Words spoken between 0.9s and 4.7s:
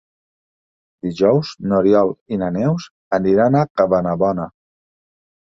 Dijous n'Oriol i na Neus aniran a Cabanabona.